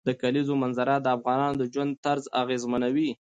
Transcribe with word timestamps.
د 0.07 0.09
کلیزو 0.21 0.53
منظره 0.63 0.95
د 1.01 1.07
افغانانو 1.17 1.55
د 1.59 1.63
ژوند 1.73 1.91
طرز 2.05 2.23
اغېزمنوي. 2.41 3.09